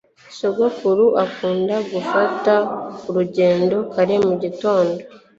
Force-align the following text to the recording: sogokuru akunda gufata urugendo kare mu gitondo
sogokuru 0.37 1.05
akunda 1.23 1.75
gufata 1.91 2.53
urugendo 3.09 3.77
kare 3.93 4.15
mu 4.27 4.33
gitondo 4.43 4.99